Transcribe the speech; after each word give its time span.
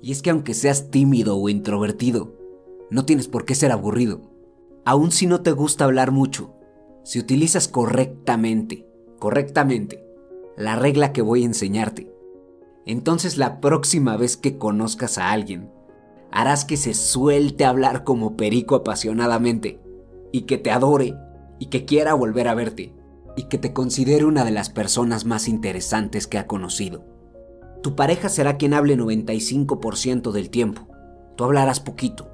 Y 0.00 0.12
es 0.12 0.22
que 0.22 0.30
aunque 0.30 0.54
seas 0.54 0.90
tímido 0.90 1.36
o 1.36 1.48
introvertido, 1.48 2.36
no 2.90 3.04
tienes 3.04 3.28
por 3.28 3.44
qué 3.44 3.54
ser 3.54 3.72
aburrido. 3.72 4.22
Aun 4.84 5.12
si 5.12 5.26
no 5.26 5.42
te 5.42 5.52
gusta 5.52 5.84
hablar 5.84 6.12
mucho, 6.12 6.54
si 7.04 7.18
utilizas 7.18 7.68
correctamente, 7.68 8.86
correctamente, 9.18 10.04
la 10.56 10.76
regla 10.76 11.12
que 11.12 11.22
voy 11.22 11.42
a 11.42 11.46
enseñarte, 11.46 12.12
entonces 12.86 13.36
la 13.36 13.60
próxima 13.60 14.16
vez 14.16 14.36
que 14.36 14.56
conozcas 14.56 15.18
a 15.18 15.30
alguien, 15.30 15.70
harás 16.30 16.64
que 16.64 16.76
se 16.76 16.94
suelte 16.94 17.64
a 17.64 17.68
hablar 17.68 18.02
como 18.04 18.36
perico 18.36 18.74
apasionadamente, 18.76 19.80
y 20.32 20.42
que 20.42 20.58
te 20.58 20.70
adore, 20.70 21.14
y 21.58 21.66
que 21.66 21.84
quiera 21.84 22.14
volver 22.14 22.48
a 22.48 22.54
verte, 22.54 22.94
y 23.36 23.44
que 23.44 23.58
te 23.58 23.72
considere 23.72 24.24
una 24.24 24.44
de 24.44 24.50
las 24.50 24.70
personas 24.70 25.24
más 25.24 25.48
interesantes 25.48 26.26
que 26.26 26.38
ha 26.38 26.46
conocido. 26.46 27.04
Tu 27.82 27.94
pareja 27.94 28.28
será 28.28 28.56
quien 28.56 28.74
hable 28.74 28.96
95% 28.96 30.32
del 30.32 30.50
tiempo, 30.50 30.88
tú 31.36 31.44
hablarás 31.44 31.80
poquito, 31.80 32.30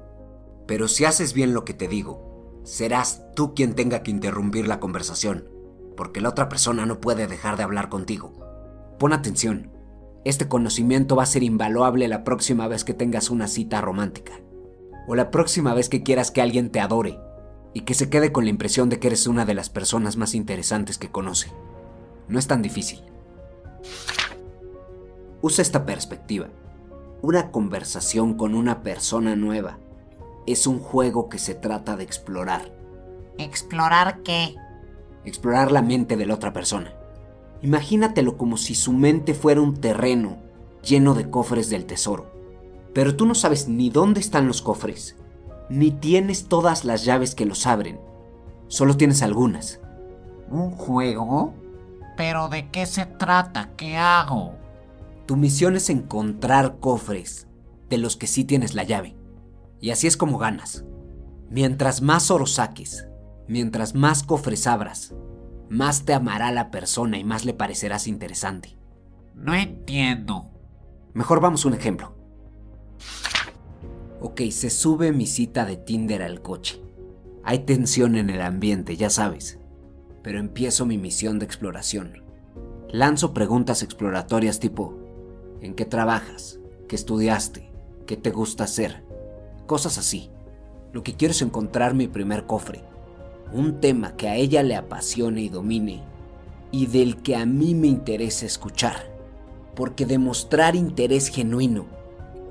pero 0.67 0.87
si 0.87 1.05
haces 1.05 1.33
bien 1.33 1.53
lo 1.53 1.65
que 1.65 1.73
te 1.73 1.87
digo, 1.87 2.61
serás 2.63 3.23
tú 3.35 3.53
quien 3.53 3.75
tenga 3.75 4.01
que 4.01 4.11
interrumpir 4.11 4.67
la 4.67 4.79
conversación, 4.79 5.47
porque 5.95 6.21
la 6.21 6.29
otra 6.29 6.49
persona 6.49 6.85
no 6.85 6.99
puede 6.99 7.27
dejar 7.27 7.57
de 7.57 7.63
hablar 7.63 7.89
contigo. 7.89 8.33
Pon 8.97 9.13
atención, 9.13 9.71
este 10.23 10.47
conocimiento 10.47 11.15
va 11.15 11.23
a 11.23 11.27
ser 11.27 11.43
invaluable 11.43 12.07
la 12.07 12.23
próxima 12.23 12.67
vez 12.67 12.83
que 12.83 12.95
tengas 12.95 13.29
una 13.29 13.47
cita 13.47 13.79
romántica, 13.81 14.33
o 15.07 15.13
la 15.13 15.29
próxima 15.29 15.75
vez 15.75 15.87
que 15.87 16.01
quieras 16.01 16.31
que 16.31 16.41
alguien 16.41 16.71
te 16.71 16.79
adore 16.79 17.19
y 17.75 17.81
que 17.81 17.93
se 17.93 18.09
quede 18.09 18.31
con 18.31 18.45
la 18.45 18.49
impresión 18.49 18.89
de 18.89 18.99
que 18.99 19.07
eres 19.07 19.27
una 19.27 19.45
de 19.45 19.53
las 19.53 19.69
personas 19.69 20.17
más 20.17 20.33
interesantes 20.33 20.97
que 20.97 21.11
conoce. 21.11 21.51
No 22.27 22.39
es 22.39 22.47
tan 22.47 22.63
difícil. 22.63 23.01
Usa 25.45 25.61
esta 25.61 25.85
perspectiva. 25.85 26.47
Una 27.21 27.51
conversación 27.51 28.33
con 28.33 28.55
una 28.55 28.81
persona 28.81 29.35
nueva 29.35 29.77
es 30.47 30.65
un 30.65 30.79
juego 30.79 31.29
que 31.29 31.37
se 31.37 31.53
trata 31.53 31.95
de 31.95 32.03
explorar. 32.03 32.73
¿Explorar 33.37 34.23
qué? 34.23 34.55
Explorar 35.23 35.71
la 35.71 35.83
mente 35.83 36.17
de 36.17 36.25
la 36.25 36.33
otra 36.33 36.51
persona. 36.51 36.95
Imagínatelo 37.61 38.37
como 38.37 38.57
si 38.57 38.73
su 38.73 38.91
mente 38.91 39.35
fuera 39.35 39.61
un 39.61 39.79
terreno 39.79 40.37
lleno 40.81 41.13
de 41.13 41.29
cofres 41.29 41.69
del 41.69 41.85
tesoro. 41.85 42.25
Pero 42.95 43.15
tú 43.15 43.27
no 43.27 43.35
sabes 43.35 43.67
ni 43.67 43.91
dónde 43.91 44.21
están 44.21 44.47
los 44.47 44.63
cofres, 44.63 45.15
ni 45.69 45.91
tienes 45.91 46.47
todas 46.47 46.85
las 46.85 47.05
llaves 47.05 47.35
que 47.35 47.45
los 47.45 47.67
abren. 47.67 47.99
Solo 48.67 48.97
tienes 48.97 49.21
algunas. 49.21 49.79
¿Un 50.49 50.71
juego? 50.71 51.53
¿Pero 52.17 52.49
de 52.49 52.71
qué 52.71 52.87
se 52.87 53.05
trata? 53.05 53.69
¿Qué 53.77 53.95
hago? 53.95 54.64
Tu 55.25 55.35
misión 55.35 55.75
es 55.75 55.89
encontrar 55.89 56.79
cofres 56.79 57.47
de 57.89 57.97
los 57.97 58.15
que 58.15 58.27
sí 58.27 58.43
tienes 58.43 58.75
la 58.75 58.83
llave. 58.83 59.15
Y 59.81 59.89
así 59.89 60.07
es 60.07 60.17
como 60.17 60.37
ganas. 60.37 60.85
Mientras 61.49 62.01
más 62.01 62.31
oro 62.31 62.45
saques, 62.45 63.07
mientras 63.47 63.95
más 63.95 64.23
cofres 64.23 64.67
abras, 64.67 65.13
más 65.69 66.05
te 66.05 66.13
amará 66.13 66.51
la 66.51 66.69
persona 66.69 67.17
y 67.17 67.23
más 67.23 67.45
le 67.45 67.53
parecerás 67.53 68.07
interesante. 68.07 68.77
No 69.33 69.53
entiendo. 69.53 70.51
Mejor 71.13 71.39
vamos 71.39 71.65
a 71.65 71.69
un 71.69 71.73
ejemplo. 71.73 72.15
Ok, 74.21 74.41
se 74.51 74.69
sube 74.69 75.11
mi 75.11 75.27
cita 75.27 75.65
de 75.65 75.77
Tinder 75.77 76.23
al 76.23 76.41
coche. 76.41 76.81
Hay 77.43 77.59
tensión 77.59 78.15
en 78.15 78.29
el 78.29 78.41
ambiente, 78.41 78.97
ya 78.97 79.09
sabes. 79.09 79.59
Pero 80.23 80.39
empiezo 80.39 80.85
mi 80.85 80.97
misión 80.97 81.37
de 81.37 81.45
exploración. 81.45 82.23
Lanzo 82.89 83.33
preguntas 83.33 83.83
exploratorias 83.83 84.59
tipo, 84.59 85.04
¿en 85.65 85.75
qué 85.75 85.85
trabajas? 85.85 86.59
¿Qué 86.87 86.95
estudiaste? 86.95 87.71
¿Qué 88.05 88.17
te 88.17 88.31
gusta 88.31 88.63
hacer? 88.63 89.05
cosas 89.65 89.97
así. 89.97 90.29
Lo 90.93 91.03
que 91.03 91.15
quiero 91.15 91.31
es 91.31 91.41
encontrar 91.41 91.93
mi 91.93 92.07
primer 92.07 92.45
cofre, 92.45 92.81
un 93.51 93.81
tema 93.81 94.15
que 94.15 94.29
a 94.29 94.35
ella 94.35 94.63
le 94.63 94.75
apasione 94.75 95.41
y 95.41 95.49
domine, 95.49 96.01
y 96.71 96.87
del 96.87 97.21
que 97.21 97.35
a 97.35 97.45
mí 97.45 97.75
me 97.75 97.87
interesa 97.87 98.45
escuchar, 98.45 99.11
porque 99.75 100.05
demostrar 100.05 100.75
interés 100.75 101.27
genuino 101.27 101.85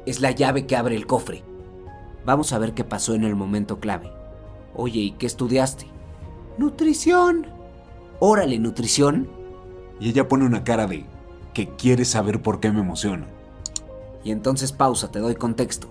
es 0.07 0.21
la 0.21 0.31
llave 0.31 0.67
que 0.67 0.77
abre 0.77 0.95
el 0.95 1.07
cofre. 1.07 1.43
Vamos 2.27 2.53
a 2.53 2.59
ver 2.59 2.75
qué 2.75 2.85
pasó 2.85 3.15
en 3.15 3.25
el 3.25 3.35
momento 3.35 3.81
clave. 3.81 4.11
Oye, 4.75 5.01
¿y 5.01 5.11
qué 5.13 5.27
estudiaste? 5.27 5.87
Nutrición. 6.59 7.47
Órale, 8.19 8.59
nutrición. 8.59 9.29
Y 10.01 10.11
ella 10.11 10.29
pone 10.29 10.45
una 10.45 10.65
cara 10.65 10.87
de 10.87 11.07
que 11.55 11.69
quiere 11.69 12.05
saber 12.05 12.43
por 12.43 12.61
qué 12.61 12.71
me 12.71 12.81
emociona. 12.81 13.27
Y 14.23 14.31
entonces 14.31 14.73
pausa, 14.73 15.11
te 15.11 15.21
doy 15.21 15.35
contexto. 15.37 15.89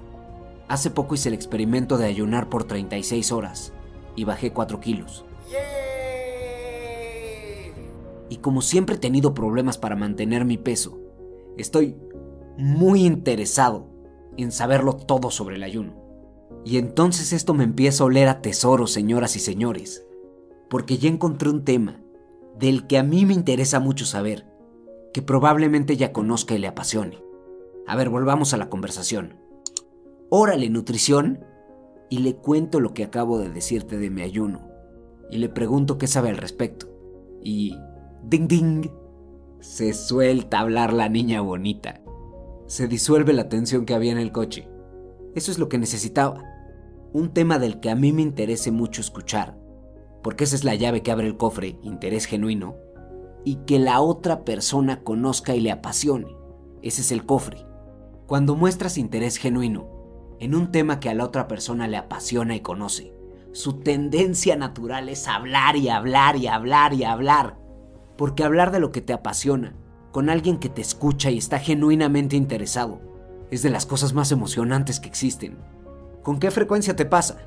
Hace 0.68 0.90
poco 0.90 1.16
hice 1.16 1.30
el 1.30 1.36
experimento 1.36 1.98
de 1.98 2.06
ayunar 2.06 2.50
por 2.50 2.66
36 2.66 3.32
horas 3.32 3.74
y 4.16 4.26
bajé 4.26 4.54
4 4.54 4.80
kilos. 4.80 5.26
Y 8.30 8.38
como 8.38 8.62
siempre 8.62 8.96
he 8.96 9.00
tenido 9.00 9.34
problemas 9.34 9.78
para 9.78 9.96
mantener 9.96 10.46
mi 10.46 10.58
peso, 10.58 11.00
estoy 11.58 11.96
muy 12.58 13.06
interesado 13.06 13.88
en 14.38 14.52
saberlo 14.52 14.96
todo 14.96 15.30
sobre 15.30 15.58
el 15.58 15.64
ayuno. 15.64 15.94
Y 16.66 16.78
entonces 16.78 17.34
esto 17.34 17.54
me 17.54 17.64
empieza 17.64 18.04
a 18.04 18.08
oler 18.08 18.28
a 18.28 18.42
tesoro, 18.42 18.88
señoras 18.88 19.36
y 19.36 19.40
señores, 19.40 20.06
porque 20.70 20.98
ya 20.98 21.10
encontré 21.10 21.50
un 21.50 21.64
tema 21.64 22.02
del 22.58 22.88
que 22.88 22.98
a 22.98 23.04
mí 23.04 23.26
me 23.26 23.34
interesa 23.34 23.80
mucho 23.80 24.06
saber, 24.06 24.48
que 25.14 25.22
probablemente 25.22 25.96
ya 25.96 26.12
conozca 26.12 26.56
y 26.56 26.58
le 26.58 26.68
apasione. 26.68 27.24
A 27.88 27.96
ver, 27.96 28.10
volvamos 28.10 28.54
a 28.54 28.58
la 28.58 28.70
conversación 28.70 29.44
órale 30.36 30.68
nutrición, 30.68 31.46
y 32.10 32.18
le 32.18 32.36
cuento 32.36 32.80
lo 32.80 32.96
que 32.96 33.04
acabo 33.04 33.38
de 33.38 33.52
decirte 33.52 34.00
de 34.00 34.10
mi 34.10 34.24
ayuno, 34.24 34.68
y 35.30 35.38
le 35.38 35.48
pregunto 35.48 36.00
qué 36.00 36.08
sabe 36.08 36.30
al 36.30 36.38
respecto. 36.38 36.88
Y... 37.44 37.78
¡Ding 38.24 38.48
ding! 38.48 38.88
Se 39.60 39.94
suelta 39.94 40.58
a 40.58 40.62
hablar 40.62 40.92
la 40.92 41.08
niña 41.08 41.42
bonita. 41.42 42.02
Se 42.66 42.88
disuelve 42.88 43.34
la 43.34 43.48
tensión 43.48 43.86
que 43.86 43.94
había 43.94 44.12
en 44.12 44.18
el 44.18 44.32
coche. 44.32 44.68
Eso 45.36 45.52
es 45.52 45.60
lo 45.60 45.70
que 45.70 45.78
necesitaba. 45.78 46.44
Un 47.14 47.32
tema 47.32 47.60
del 47.60 47.80
que 47.80 47.92
a 47.92 47.96
mí 47.96 48.12
me 48.12 48.24
interese 48.24 48.72
mucho 48.72 49.02
escuchar, 49.02 49.56
porque 50.24 50.46
esa 50.46 50.56
es 50.56 50.64
la 50.64 50.74
llave 50.74 51.04
que 51.04 51.12
abre 51.12 51.28
el 51.28 51.38
cofre, 51.38 51.78
interés 51.84 52.26
genuino, 52.26 52.76
y 53.46 53.56
que 53.66 53.80
la 53.80 54.02
otra 54.02 54.46
persona 54.46 55.04
conozca 55.04 55.56
y 55.56 55.62
le 55.62 55.72
apasione. 55.72 56.36
Ese 56.82 57.02
es 57.02 57.12
el 57.12 57.26
cofre. 57.26 57.66
Cuando 58.28 58.56
muestras 58.56 58.98
interés 58.98 59.38
genuino, 59.38 59.88
en 60.40 60.56
un 60.56 60.72
tema 60.72 61.00
que 61.00 61.10
a 61.10 61.14
la 61.14 61.26
otra 61.26 61.48
persona 61.48 61.88
le 61.88 61.98
apasiona 61.98 62.56
y 62.56 62.62
conoce. 62.62 63.14
Su 63.52 63.80
tendencia 63.80 64.56
natural 64.56 65.10
es 65.10 65.28
hablar 65.28 65.76
y 65.78 65.90
hablar 65.90 66.36
y 66.38 66.48
hablar 66.48 66.94
y 66.94 67.04
hablar. 67.04 67.58
Porque 68.18 68.44
hablar 68.44 68.72
de 68.72 68.80
lo 68.80 68.92
que 68.92 69.02
te 69.02 69.14
apasiona, 69.14 69.76
con 70.12 70.30
alguien 70.30 70.58
que 70.58 70.70
te 70.70 70.82
escucha 70.82 71.32
y 71.32 71.38
está 71.38 71.60
genuinamente 71.60 72.36
interesado, 72.36 73.00
es 73.52 73.62
de 73.62 73.70
las 73.70 73.86
cosas 73.86 74.14
más 74.14 74.32
emocionantes 74.32 75.00
que 75.00 75.08
existen. 75.08 75.58
¿Con 76.24 76.40
qué 76.40 76.52
frecuencia 76.52 76.96
te 76.96 77.06
pasa? 77.06 77.38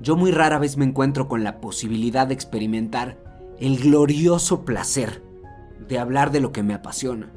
Yo 0.00 0.16
muy 0.16 0.30
rara 0.30 0.58
vez 0.58 0.76
me 0.76 0.84
encuentro 0.84 1.28
con 1.28 1.44
la 1.44 1.60
posibilidad 1.60 2.26
de 2.26 2.34
experimentar 2.34 3.16
el 3.58 3.78
glorioso 3.78 4.64
placer 4.64 5.22
de 5.88 5.98
hablar 5.98 6.30
de 6.30 6.40
lo 6.40 6.52
que 6.52 6.62
me 6.62 6.74
apasiona, 6.74 7.32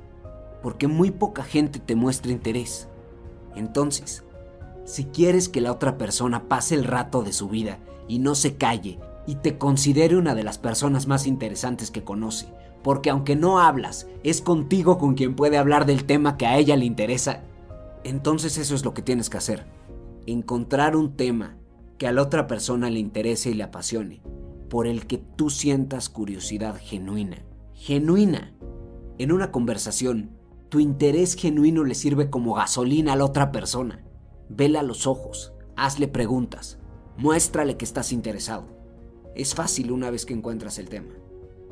porque 0.61 0.87
muy 0.87 1.11
poca 1.11 1.43
gente 1.43 1.79
te 1.79 1.95
muestra 1.95 2.31
interés. 2.31 2.87
Entonces, 3.55 4.23
si 4.85 5.05
quieres 5.05 5.49
que 5.49 5.61
la 5.61 5.71
otra 5.71 5.97
persona 5.97 6.47
pase 6.47 6.75
el 6.75 6.83
rato 6.83 7.21
de 7.21 7.33
su 7.33 7.49
vida 7.49 7.79
y 8.07 8.19
no 8.19 8.35
se 8.35 8.55
calle 8.55 8.99
y 9.27 9.35
te 9.35 9.57
considere 9.57 10.17
una 10.17 10.33
de 10.33 10.43
las 10.43 10.57
personas 10.57 11.07
más 11.07 11.27
interesantes 11.27 11.91
que 11.91 12.03
conoce, 12.03 12.47
porque 12.83 13.09
aunque 13.09 13.35
no 13.35 13.59
hablas, 13.59 14.07
es 14.23 14.41
contigo 14.41 14.97
con 14.97 15.13
quien 15.13 15.35
puede 15.35 15.57
hablar 15.57 15.85
del 15.85 16.05
tema 16.05 16.37
que 16.37 16.47
a 16.47 16.57
ella 16.57 16.75
le 16.75 16.85
interesa, 16.85 17.43
entonces 18.03 18.57
eso 18.57 18.73
es 18.75 18.83
lo 18.83 18.93
que 18.93 19.01
tienes 19.01 19.29
que 19.29 19.37
hacer. 19.37 19.65
Encontrar 20.25 20.95
un 20.95 21.15
tema 21.15 21.57
que 21.97 22.07
a 22.07 22.11
la 22.11 22.21
otra 22.21 22.47
persona 22.47 22.89
le 22.89 22.99
interese 22.99 23.51
y 23.51 23.53
le 23.53 23.63
apasione, 23.63 24.21
por 24.69 24.87
el 24.87 25.05
que 25.05 25.17
tú 25.17 25.49
sientas 25.49 26.09
curiosidad 26.09 26.77
genuina. 26.81 27.43
Genuina. 27.81 28.53
En 29.19 29.31
una 29.31 29.53
conversación, 29.53 30.31
tu 30.67 30.81
interés 30.81 31.35
genuino 31.35 31.85
le 31.85 31.95
sirve 31.95 32.29
como 32.29 32.53
gasolina 32.53 33.13
a 33.13 33.15
la 33.15 33.23
otra 33.23 33.53
persona. 33.53 34.03
Vela 34.49 34.83
los 34.83 35.07
ojos, 35.07 35.53
hazle 35.77 36.09
preguntas, 36.09 36.77
muéstrale 37.15 37.77
que 37.77 37.85
estás 37.85 38.11
interesado. 38.11 38.67
Es 39.33 39.55
fácil 39.55 39.93
una 39.93 40.11
vez 40.11 40.25
que 40.25 40.33
encuentras 40.33 40.77
el 40.77 40.89
tema. 40.89 41.13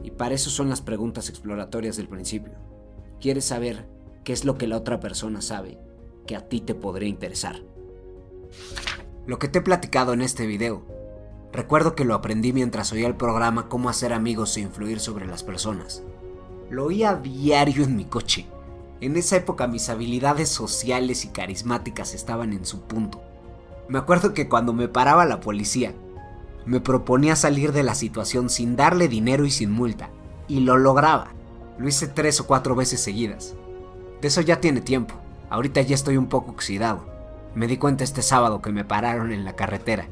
Y 0.02 0.12
para 0.12 0.34
eso 0.34 0.50
son 0.50 0.70
las 0.70 0.82
preguntas 0.82 1.28
exploratorias 1.28 1.98
del 1.98 2.08
principio. 2.08 2.54
Quieres 3.20 3.44
saber 3.44 3.86
qué 4.24 4.32
es 4.32 4.46
lo 4.46 4.58
que 4.58 4.68
la 4.68 4.78
otra 4.78 5.02
persona 5.02 5.42
sabe 5.42 5.78
que 6.26 6.38
a 6.38 6.48
ti 6.48 6.62
te 6.62 6.74
podría 6.74 7.10
interesar. 7.10 7.62
Lo 9.26 9.40
que 9.40 9.50
te 9.50 9.60
he 9.60 9.62
platicado 9.62 10.14
en 10.14 10.22
este 10.22 10.48
video, 10.48 10.86
recuerdo 11.52 11.96
que 11.96 12.06
lo 12.06 12.16
aprendí 12.16 12.54
mientras 12.54 12.92
oía 12.92 13.08
el 13.08 13.16
programa 13.16 13.70
Cómo 13.70 13.90
hacer 13.90 14.14
amigos 14.14 14.56
e 14.58 14.62
influir 14.62 15.00
sobre 15.00 15.26
las 15.26 15.44
personas. 15.44 16.04
Lo 16.70 16.86
oía 16.86 17.16
diario 17.16 17.84
en 17.86 17.96
mi 17.96 18.04
coche 18.04 18.46
En 19.00 19.16
esa 19.16 19.38
época 19.38 19.68
mis 19.68 19.90
habilidades 19.90 20.50
sociales 20.50 21.24
y 21.24 21.30
carismáticas 21.30 22.14
estaban 22.14 22.52
en 22.52 22.66
su 22.66 22.82
punto. 22.82 23.22
Me 23.88 24.00
acuerdo 24.00 24.34
que 24.34 24.50
cuando 24.50 24.74
me 24.74 24.88
paraba 24.88 25.24
la 25.24 25.40
policía, 25.40 25.94
me 26.66 26.82
proponía 26.82 27.38
salir 27.38 27.72
de 27.72 27.84
la 27.84 27.96
situación 27.96 28.50
sin 28.50 28.76
darle 28.76 29.08
dinero 29.08 29.46
y 29.46 29.52
sin 29.52 29.72
multa, 29.72 30.10
y 30.50 30.60
lo 30.60 30.78
lograba. 30.78 31.32
Lo 31.78 31.88
hice 31.88 32.08
tres 32.08 32.42
o 32.42 32.48
cuatro 32.48 32.76
veces 32.76 33.00
seguidas. 33.00 33.56
De 34.22 34.28
eso 34.28 34.42
ya 34.42 34.60
tiene 34.60 34.82
tiempo. 34.82 35.16
Ahorita 35.50 35.80
ya 35.82 35.96
estoy 35.96 36.18
un 36.18 36.28
poco 36.28 36.52
oxidado. 36.52 37.06
Me 37.56 37.68
di 37.68 37.78
cuenta 37.78 38.04
este 38.04 38.22
sábado 38.22 38.62
que 38.62 38.72
me 38.72 38.84
pararon 38.84 39.32
en 39.32 39.46
la 39.46 39.54
carretera. 39.54 40.10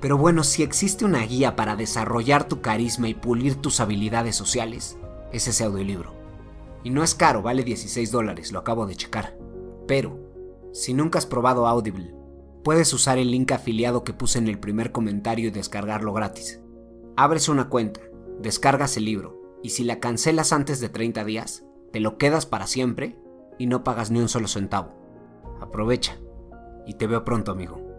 Pero 0.00 0.16
bueno, 0.16 0.44
si 0.44 0.62
existe 0.62 1.04
una 1.04 1.20
guía 1.26 1.56
para 1.56 1.76
desarrollar 1.76 2.48
tu 2.48 2.60
carisma 2.60 3.08
y 3.08 3.14
pulir 3.14 3.56
tus 3.56 3.80
habilidades 3.80 4.34
sociales, 4.34 4.98
es 5.32 5.46
ese 5.46 5.64
audiolibro. 5.64 6.14
Y 6.82 6.90
no 6.90 7.02
es 7.02 7.14
caro, 7.14 7.42
vale 7.42 7.62
16 7.62 8.10
dólares, 8.10 8.52
lo 8.52 8.58
acabo 8.58 8.86
de 8.86 8.96
checar. 8.96 9.36
Pero, 9.86 10.18
si 10.72 10.94
nunca 10.94 11.18
has 11.18 11.26
probado 11.26 11.66
Audible, 11.66 12.14
puedes 12.64 12.92
usar 12.94 13.18
el 13.18 13.30
link 13.30 13.52
afiliado 13.52 14.02
que 14.02 14.14
puse 14.14 14.38
en 14.38 14.48
el 14.48 14.58
primer 14.58 14.90
comentario 14.90 15.48
y 15.48 15.50
descargarlo 15.50 16.14
gratis. 16.14 16.60
Abres 17.16 17.48
una 17.50 17.68
cuenta, 17.68 18.00
descargas 18.40 18.96
el 18.96 19.04
libro, 19.04 19.58
y 19.62 19.70
si 19.70 19.84
la 19.84 20.00
cancelas 20.00 20.54
antes 20.54 20.80
de 20.80 20.88
30 20.88 21.24
días, 21.24 21.64
te 21.92 22.00
lo 22.00 22.16
quedas 22.16 22.46
para 22.46 22.66
siempre 22.66 23.18
y 23.58 23.66
no 23.66 23.84
pagas 23.84 24.10
ni 24.10 24.20
un 24.20 24.28
solo 24.30 24.48
centavo. 24.48 24.94
Aprovecha 25.60 26.18
y 26.86 26.94
te 26.94 27.06
veo 27.06 27.24
pronto, 27.24 27.52
amigo. 27.52 27.89